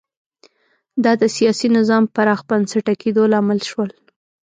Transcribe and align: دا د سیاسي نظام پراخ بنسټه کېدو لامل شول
دا 1.03 1.11
د 1.21 1.23
سیاسي 1.35 1.67
نظام 1.77 2.03
پراخ 2.15 2.39
بنسټه 2.49 2.93
کېدو 3.01 3.23
لامل 3.31 3.59
شول 3.69 3.89